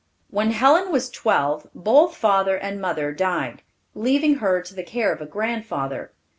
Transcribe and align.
When 0.31 0.49
Helen 0.49 0.91
was 0.91 1.11
twelve, 1.11 1.67
both 1.75 2.17
father 2.17 2.55
and 2.57 2.81
mother 2.81 3.11
died, 3.11 3.61
leaving 3.93 4.37
her 4.39 4.59
to 4.59 4.73
the 4.73 4.81
care 4.81 5.13
of 5.13 5.21
a 5.21 5.27
grandfather. 5.27 6.11